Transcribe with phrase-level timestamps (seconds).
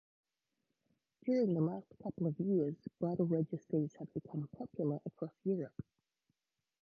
[1.25, 5.79] During the last couple of years, bridal registries have become popular across Europe.